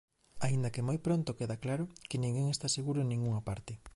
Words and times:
Aínda 0.45 0.73
que 0.73 0.85
moi 0.87 0.97
pronto 1.05 1.37
queda 1.39 1.61
claro 1.63 1.85
que 2.09 2.21
ninguén 2.23 2.47
está 2.49 2.67
seguro 2.77 2.99
en 3.01 3.09
ningunha 3.13 3.41
parte. 3.49 3.73